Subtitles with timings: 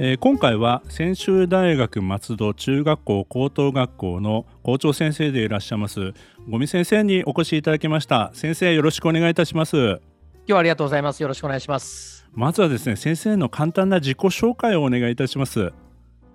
[0.00, 6.14] えー、今回は専修大学松戸中学校高等学校の校長先生でいらっしゃいます
[6.48, 8.30] 五味先生にお越しいただきました。
[8.32, 9.76] 先生よろしくお願いいたします。
[9.76, 9.98] 今
[10.46, 11.20] 日はありがとうございます。
[11.20, 12.28] よろしくお願いします。
[12.32, 15.72] まずはですね先生の簡単な自己紹介をお願いいたします。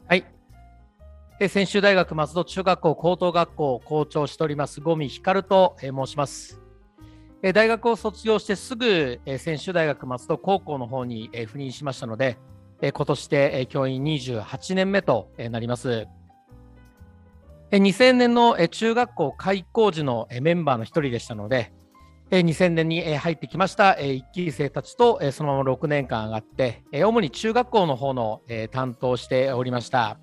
[0.07, 0.25] はい。
[1.47, 6.61] 専修大学松戸中学校高等学校校長しております五味光と申します。
[7.41, 12.37] 大学を卒業してすぐ専修大学松戸高校の方に赴任しましたので
[12.91, 16.07] 今年で教員28年目となります。
[17.71, 21.71] 2000年の中学校開校時のメンバーの一人でしたので、
[22.29, 30.19] 2000年に入ってきました1期生たちとそのまま6年間上がって、主に中学校の方の担当しておりました。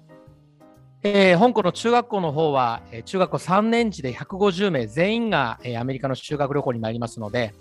[1.02, 7.54] 香港の中学校の方は、中学校3年時で150名全員がアメリカの修学旅行に参りますので、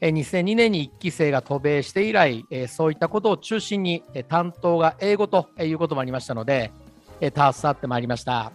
[0.00, 6.72] 2002年に1期生が渡米して以来、そういったことを中心に担当が英語ということもありましたので、
[7.20, 8.52] 携わってまいりました。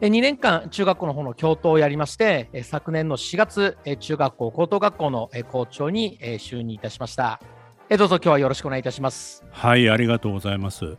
[0.00, 7.40] 2年間、中学校の方の教頭をやりまして、昨年の4月、中学校、高等学校の校長に就任いたしました。
[7.88, 9.44] どうぞ今日はよろしくお願いいたします。
[9.52, 10.96] はい、ありがとうございます。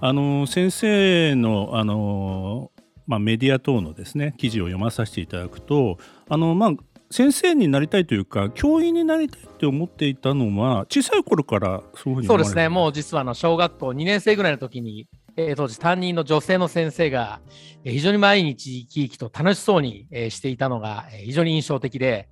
[0.00, 2.70] あの先生のあの
[3.06, 6.70] まあ、メディア等のですね記事を読まさせていただくとあの、まあ、
[7.12, 12.68] 先生になりたいというか教員になりたいって思っていたのは小さい頃からそういうふうにそうですね。
[12.68, 17.40] もう実はあの小学校2年生ぐらいの時に、えー、当時担任の女性の先生が、
[17.84, 22.28] えー、非常に毎日生き生きと楽しそうに、えー、していたのが、えー、非常に印象的で、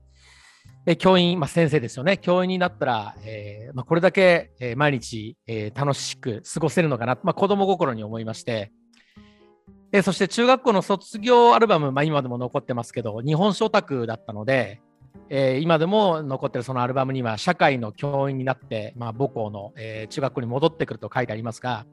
[0.87, 8.71] えー、教員、まあ、先生ですよね教員になったら、えーまあ、これだけ、えー、毎日、えー、楽しく過ごせるのかな、まあ、子供心に思いまして
[9.91, 14.83] えそして中学校の卒業アルバム、まあ、今でも残ってますけど、日本書オタクだったので、
[15.31, 21.87] えー、今でも残ってるそのアルバムには、社会の教員になって、まあ、母校の、えー、中学校に戻ってくると書いてありますが、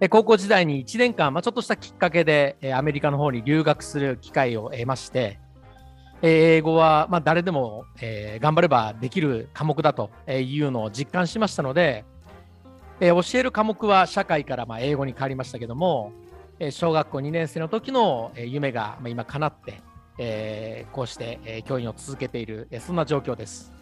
[0.00, 5.40] えー、高校時代に1年間、まあ、ちょっとしたきっかけで、えー、アメリカの方に留学する機会を得まして、
[6.22, 12.04] えー、英語は、まあ、誰でも、えー、頑張ればできる科目だというのを実感しましたので、
[13.00, 16.12] えー、教える科目は社会からまあ英語に変わりましたけども、
[16.70, 19.80] 小学校2年生の時の夢が今叶って、
[20.18, 23.72] えー、こうして教員を続けているそんな状況です。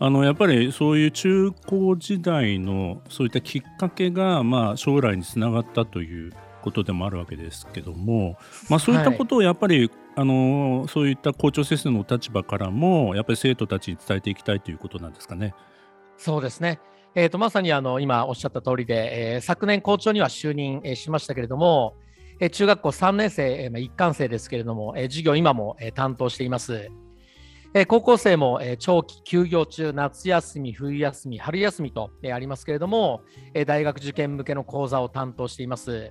[0.00, 6.32] あのやっぱりそういう中高時代のそういったきっかけが、まあ、将来につながったという
[6.62, 8.36] ことでもあるわけですけども、
[8.68, 15.54] まあ、そういったことをやっぱり、はい、あのそういった校長先生の立場からもやっぱり生徒たちに伝えていきたいということなんですかね。
[16.16, 16.80] そうですね
[17.16, 21.94] えーと、まさにあの今おっしゃった通りで、えー、昨年校長には就任、えー、しましたけれども、
[22.40, 26.90] えー、中学校3年生、えー、一貫生ですけれども、えー、授業今も、えー、担当しています。
[27.72, 33.20] えー、高校生も、えー、長期休業中、夏休み、冬休み、春休みと、えー、ありますけれども、
[33.52, 36.10] えー、大学受験向けの講座を担当しています。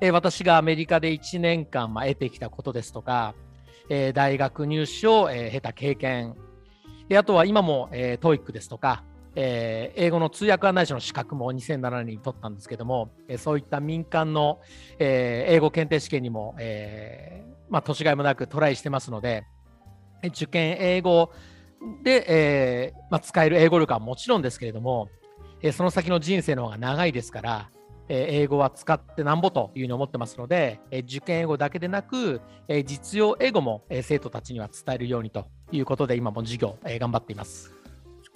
[0.00, 3.34] えー、私がアメリカで1年間、まあ、得てきたことですとか、
[3.90, 6.36] えー、大学入試を、えー、経た経験、
[7.14, 9.04] あとは今も、えー、TOEIC ですとか、
[9.38, 14.60] えー、英語の通訳案内士の資格も2007年に取ったんですけども、えー、そういった民間の、
[14.98, 19.44] えー、英語検定試験にも、えーまあ、年がいもなくトライしてますので、
[20.24, 21.30] 受験英語
[22.02, 25.08] で、えーまあ、使える英語力はもちろんですけれども、
[25.60, 27.70] えー、その先の人生の方が長いですから、
[28.08, 37.75] えー、英語は使ってなんぼというふうに思ってますので、えー、受験英語だけでなく、えー、実用英語も、えー、生徒たちには伝えるようにということで今も授業、えー、頑張っています。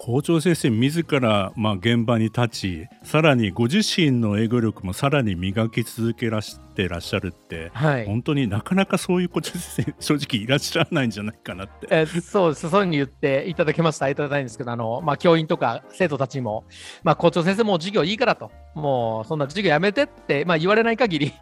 [0.03, 11.87] 校長先生自らまあ現場に立ちさらにご自身の英語力もさらに磨き続けらしてらっしゃるって、はい、本当になかなかそういう校長先生正直いらっしゃらないんじゃないかなって。
[11.91, 16.65] えー、そうですそういうふうに言っていただけましたいただきたいんですけどあの、まあ、教員とか生徒たちも、
[17.03, 21.35] まあ、校長先生もう授業いいからともうそんな授業やめてって、まあ、言われない限り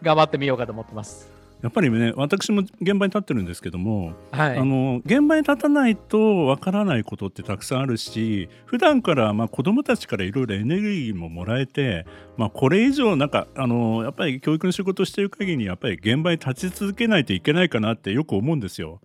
[0.00, 1.37] 頑張ってみようかと思ってます。
[1.62, 12.06] やっぱりね私も現場に立ってるんですけども、はい、あの現場に立たないとわからないことってたくさんあるし普段からまあ子どもたちからいろいろエネルギーももらえて、
[12.36, 19.00] まあ、これ以上なんかあのやっぱり教育の仕事をしている限りやっぱり現場に立ち続けないといけないかなってよく思うんですよ。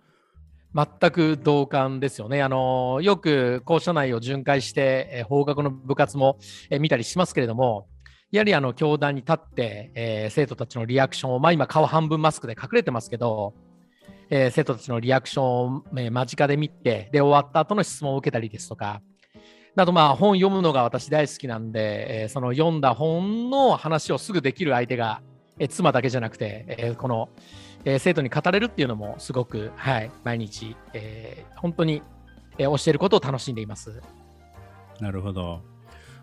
[0.74, 2.42] 全く同感ですよね。
[2.42, 6.36] あのよく校舎内を巡回して、えー、法学の部活も、
[6.68, 7.86] えー、見たりしますけれども、
[8.34, 13.54] やはりあの教壇に立って、えー、生徒たちのリアクションを、まあ、今、顔半分マスクで隠れてますけど、
[14.28, 19.02] えー、生徒たちのリアクションを、えー、間近で見て、で、終わった後の質問を受けたりですとか、
[19.76, 25.20] あとまあ本読むのが私大好きなんで、えー、その読んだ本の話をすぐできる相手が、
[25.60, 27.28] えー、妻だけじゃなくて、えー、この、
[27.84, 32.02] えー、生徒に語れるっていうのもすごく、はい、毎日、えー、本当に、
[32.58, 34.00] えー、教えることを楽しんでいます。
[34.98, 35.73] なるほど。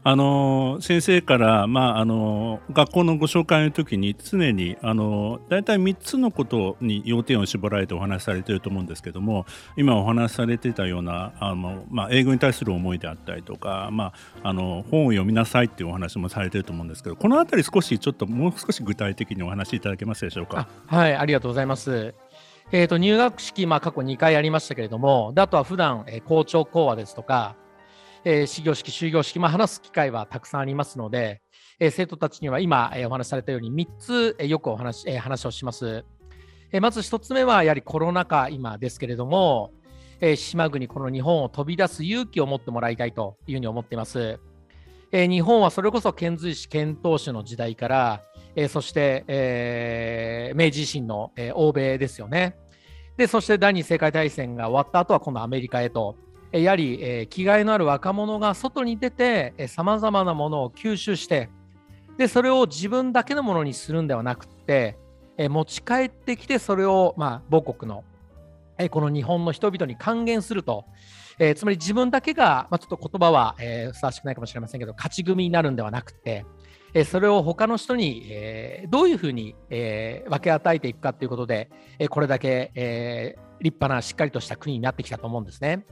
[0.03, 9.45] あの先生から、まあ、あの学校のご紹介の時に常にあの大体3つのことに要点を絞られてお話しされていると思うんですけども
[9.77, 14.13] 今お話しされてたようなあの、まあ、英語に対する思いであったりとか、ま
[14.44, 20.68] あ、あの本を読みなさいっていうお話もされていると思うんですけどこの辺り少しちょっともう少し具体的にお話しいただけますでしょうか？
[20.88, 22.15] はいありがとうございます。
[22.74, 27.57] えーと、入学式、まあ、過去2回ありましたけれども、であとは普段、えー、校長講話ですとか、
[28.23, 31.41] えー、始業式、終業式、まあ、話す機会はたくさんありますので、
[31.79, 36.06] えー、生徒たちには今、えー、お話しされたように3つ、えー、よくお話,、えー、話をします。
[36.71, 39.71] えー、まず1つ目はやはりコロナ禍今ですけれども、
[40.19, 44.39] えー、島国、この日本を飛び出す勇気を持ってもらいたいというふうに思っています。
[45.12, 48.21] えー、日本はそれこそ遣隋使遣唐使の時代から、
[48.56, 52.56] えー、そして、えー、明治維新の、えー、欧米ですよね。
[53.17, 56.15] で、そして第二次世界大戦が終わった後は今度アメリカへと。
[56.51, 61.50] やはり、えー、気概のある若者が外に出てさまざまなものを吸収して
[62.18, 64.98] でそれを自分だけのものにするんではなくて、
[65.38, 68.03] え、持ち帰ってきてそれを、まあ、母国の、
[68.77, 70.86] え、この日本の人々に還元すると、
[71.39, 76.45] え、つまり自分だけが、まあ、ちょっと言葉は、え、ふさわしくないかもしれませんけど勝ち組になるんではなくて、
[76.94, 85.86] え、それを他の人に、え、どういうふうに、え、分け与えていくかということで、え、これだけ、え、立派なしっかりとした国になってきたと思うんですね。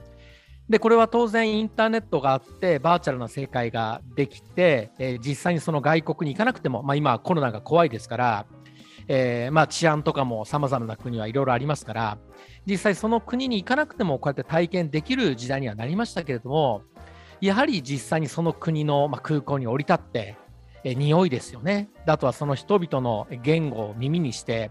[0.70, 8.46] でこれは当然インターネットがあってバーチャルな世界ができて、えー、実際にその外国に行かなくても、まあ、今コロナが怖いですから、
[9.08, 12.18] えー、まあ治安とかもさまざまな国はいろいろありますから
[12.66, 16.84] 実際その国に行かなくてもこうやって体験できる時代にはなりましたけれども
[17.40, 20.36] やはり実際にその国の、まあ、空港に降り立って、
[20.84, 21.88] えー、匂いですよね。
[22.06, 24.70] あとはその人々の言語を耳にして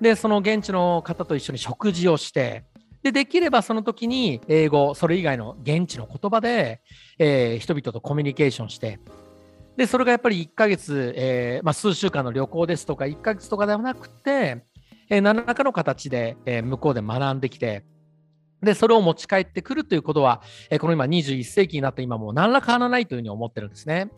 [0.00, 2.62] でその現地の方と一緒に食事をして
[3.04, 6.80] で、できればその時に英語、それ以外の現地の言葉で、
[7.18, 8.98] えー、人々とコミュニケーションして、
[9.76, 14.64] で、それがやっぱり1ヶ月、えーまあ、数週間の旅行ですとか、1ヶ月とかではなくて、
[15.10, 17.84] えー、何らかの形で、え、向こうで学んできて、
[18.62, 20.40] で、それを持ち帰ってくるということは、
[20.70, 24.10] え、この今21世紀になって今も何ら変わらないというふうに思ってるんですね。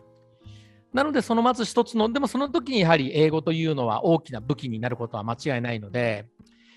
[0.93, 6.25] なので、そのまず一つの、でもその時にやはり英語というのは大きな武器になることは間違いないので、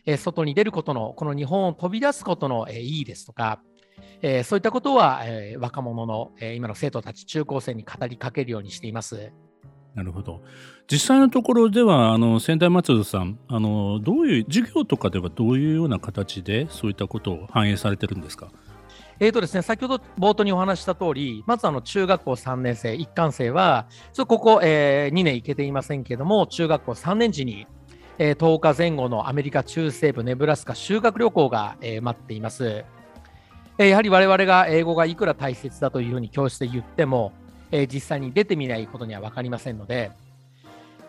[0.06, 3.60] え外に出ることの、この日本を飛び出すことの、えいいですとか、
[4.22, 9.32] えそういったことは、え若者の、え今の生徒たち、中高生に語りかけるようにしています。
[9.94, 10.40] なるほど
[10.90, 18.52] 実際のところではあの仙台松戸さんあのどういう授業とかではどういうような形でそういったことを反映されてるんですか？
[19.18, 23.86] えーとですね、先ほど冒頭にお話した通り、まずあの中学校3年生、一貫生は、
[24.26, 27.66] ここ、えー、2年行けていませんけれども、中学校3年時に、
[28.22, 32.84] えー、10日前後のアメリカ中西部ネブラスカ修学旅行が、えー、待っています。
[33.78, 37.32] えー、やはり我々が英語がいくら大切だというふうに教室で言っても、
[37.72, 40.10] え実際に出てみないことには分かりませんので、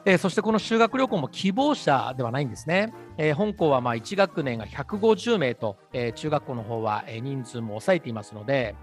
[0.06, 2.94] えそしてこの修学旅行も希望者ではないんですね。
[3.18, 8.74] え本校はまあ1学年が150名と、え中学校の方は、え人数も抑えていますので、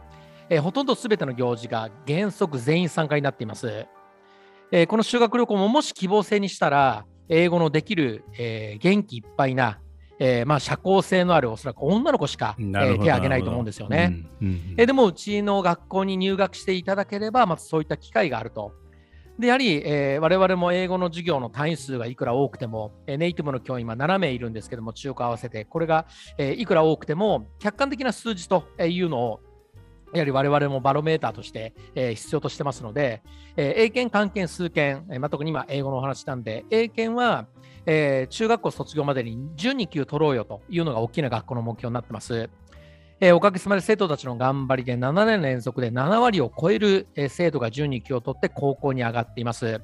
[0.51, 3.87] えほとんどすべての行事が原則全員参加になっています。
[4.71, 9.79] えこの修学旅行ももし希望制にしたら、英語のできる、えー、元気いっぱいな、
[10.19, 14.25] えー、まあ、社交性のあるおそらく女の子しか、えー、手を挙げないと思うんですよね。
[14.41, 18.73] うんうん、えー、でもうちの学校に入学していただければまずそういった機会があると。
[19.39, 26.07] でやはり、えー、我々も英語の授業の単位数がいくら多くても、えー、ネイティブの教員今7名いるんですけども中国合わせてこれが、
[26.39, 29.41] えー、いくら多くても客観的な数字というのを
[30.13, 33.23] やはり我々もバロメーターとして、えー、必要としてますので、
[33.57, 37.47] えー、英検、漢検、数検、えーまあ、特に今英語のお話なんで、英検は、
[37.87, 42.51] えー、中学校卒業までに12級取ろうよというのが大きな学校の目標になってます。
[43.21, 49.81] えー、おかげさまで生徒たちの頑張りで7年連続で7割を超える、えー、生徒が12級を取って高校に上がっています。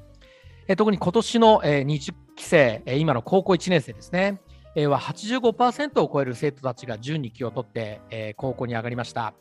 [0.69, 4.41] えー、特に今年の、えー、20期生、えー、今の高校1年生ですね、
[4.77, 9.35] えー、は85%を超える生徒たちが12級を取って、えー、高校に上がりました。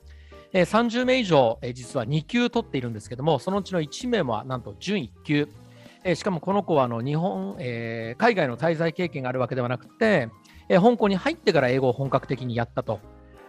[0.53, 5.49] えー、30名以上、えー、実は2級取っているんですけども、そのうちの1名はなんと準1級。
[6.03, 10.29] え、しかもこの子はあの日本、えー、海外の滞在経験があるわけではなくて、
[10.69, 12.99] え香港に入ってから英語を本格的にやったと。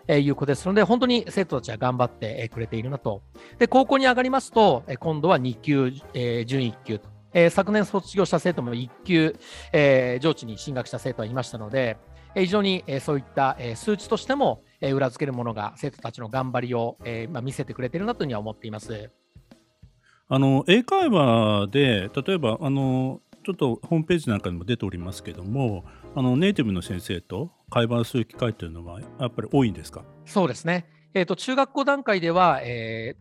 [0.07, 3.23] えいうことですので、本当に生徒たちは頑張ってくれているなと。
[3.59, 7.09] で、高校に上がりますと、今度は2級、え準1級と。
[7.33, 9.35] え、昨年卒業した生徒も1級、
[9.73, 11.97] え、上智に進学した生徒はいましたので、
[12.35, 19.11] 非常に、そういった、数値としても、えー、裏付けるものが生徒たちの頑張りを、えーまあ、見せてくれているなというふうには思っています。
[20.29, 30.05] あの英会話で例えばあのちょっとホームページなんかにも出ておりますけどもあのネイティブの先生と会話をする機会というのはやっぱり多いんですか？
[30.27, 33.17] そうですね、えーと、中学校段階では、え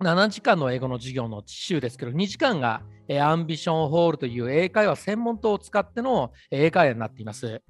[0.00, 7.62] ー、7時間の英語の授業の週ですけど2時間が、えー、アンビションホールという英会話専門等を使っての英会話になっています。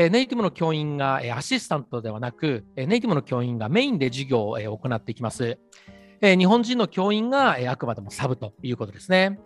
[0.00, 5.58] えネイティブの教員がえアシスタントではなく、えネイティブの教員がメインで授業をえ行っていきます。
[6.20, 9.40] え日本人の教員がえあくまでもサブということですね。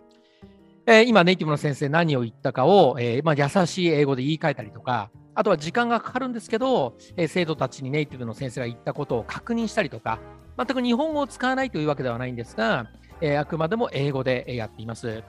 [0.85, 10.19] え今、ネイティブの先生何を言ったかを、えまあ、優しい英語で言い換えたりとか、あとは時間がかかるんですけど、え生徒たちにネイティブの先生が言ったことを確認したりとか、
[10.55, 12.91] 全く日本語を使わないというわけではないんですが、
[13.21, 15.23] えあくまでも英語でやっています。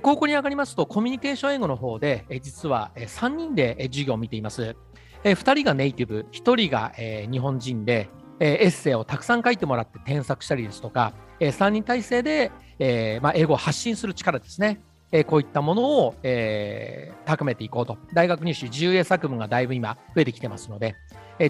[0.00, 4.74] 高校に上がりますと、コミュニケーション英語の方で、実は3人で授業を見ています。
[5.22, 6.92] 2人がネイティブ、1人が
[7.30, 8.08] 日本人で、
[8.40, 14.80] エッセイをたくさん書いてもらって添削したりですとか、3人体制で、英語を発信する力ですね。
[15.26, 16.14] こういったものを、
[17.26, 17.98] 高めていこうと。
[18.14, 20.96] 大学入試自由英作文がだいぶ今増えてきてますので、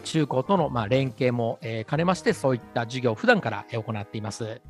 [0.03, 4.61] 中高との連携も、兼ねまして、そういった授業を普段から行っています。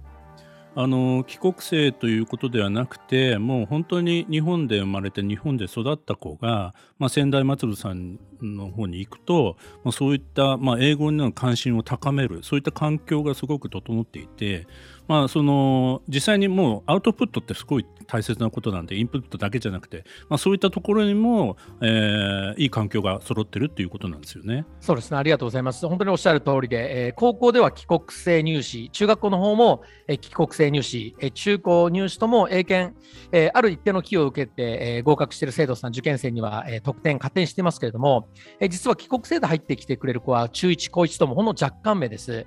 [0.74, 14.66] あの帰国生ということではなくてもう本当に日本で生まれて日本で育った子が、まあ、仙台松さんの方に行くと、まあ、そういった、まあ、英語の関心を高めるそういった環境がすごく整っていて
[15.08, 24.66] まあ、その実際にもうアウトプットってすごい大切なことなんでインプットだけじゃなくて、まあ、そういったところにも、えー、いい環境が揃ってるっていうことなんですよね。
[24.80, 25.88] そうですねありがとうございます。
[25.88, 32.94] 本当におっしゃる通りで、えー、高校では帰国生入試中学校の方も、えー、帰国生入試、えー、中高入試とも英検、
[33.32, 38.28] えー、ある一定の寄与を受けて、えー、合格している生徒さん受験生には、えー、得点加点してますけれども、
[38.60, 42.46] えー、実は帰国生で入ってきてくれる子は中1高1ともほんの若干目です。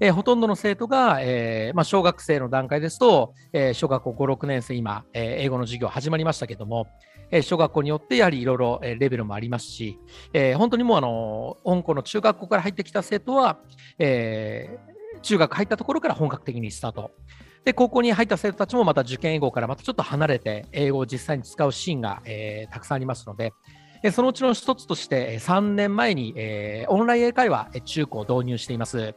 [0.00, 6.86] えー、ほとんどの生徒が、えーまあ、小学生の段階ですと、えー、小学校5、6年生、今、えー、英語の授業始まりましたけども、
[7.30, 9.98] えー、小学校によってやはりいろいろレベルもありますし、
[10.32, 13.58] えー、本当にもうあの本校の中学校から入ってきた生徒は、
[13.98, 17.10] えー、中学入ったところから本格的にスタート。
[17.64, 23.52] で、高校に入った生徒たちもまた受験英語からまたちょっと離れて英語を実際に使うシーンが、えー、たくさんありますので、
[24.12, 29.14] そのうちの一つとして3年前に、えー、オンライン英会話中高を導入しています。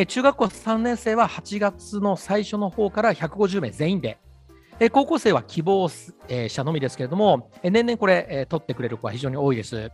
[0.00, 4.18] え中学校3年生は8月の最初の方から150名全員で、
[4.78, 9.90] え高校生は希望者のみですけれども、え年々これ、え取ってくれる子は非常に多いです。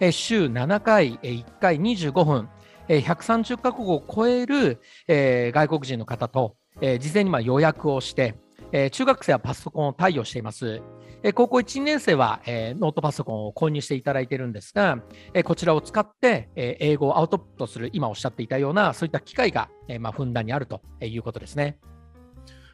[0.00, 2.48] え週7回、え1回25分、
[2.88, 8.34] え130か国を超える、え外国人の方と、え事前にま予約をして、
[8.76, 10.82] え中学生はパソコンを貸与しています。
[11.22, 14.98] え高校1、2年生は、えノートパソコンを購入していただいているんですが、
[15.32, 21.78] えこちらを使って、え英語をアウトプットする、今おっしゃっていたような、そういった機会が、えまあ、ふんだんにあるということですね。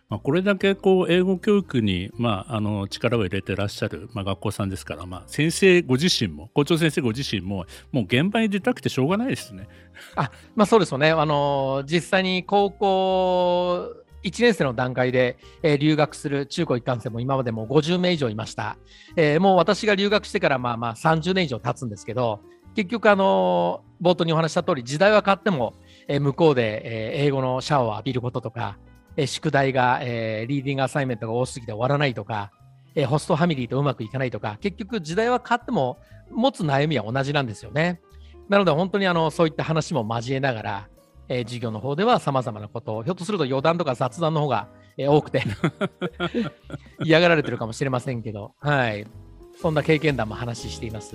[0.09, 9.69] まあ、これだけこう英語教育に、まあ、あの力を入れてらっしゃる、まあ、学校さんですから、まあ、先生ご自身も校長先生ご自身ももう現場に出たくてしょうがないですね。
[10.17, 18.77] あまあ、そうですよね、あの実際に高校1年生の段階で、えー、留学する中高一貫生も今までも50名以上いました。
[19.17, 22.41] えー、もう私が留学してからまあまあ30年以上経つんですけど、
[22.75, 25.75] 結局、あの冒頭にお話した通り、時代は変わっても、
[26.09, 28.79] えー、向こうで、えー、英語のシャワーを浴びることとか、
[29.17, 32.53] えー、宿題が、えー、リーディングアサイメントが多すぎて終わらないとか、
[32.95, 35.99] えー、ホストファミリーとうまくいかないとか、結局時代は変わっても
[36.31, 38.01] 持つ悩みは同じなんですよね。
[38.49, 40.89] なので本当にあのそういった話も交えながら、
[41.31, 44.69] えー、授業の方ではさまざまなことを、ひょっとすると余談とか雑談の方が、
[44.99, 45.45] えー、多くて
[47.03, 49.07] 嫌がられてるかもしれませんけど、はい、
[49.63, 51.15] そんな経験談も話しています。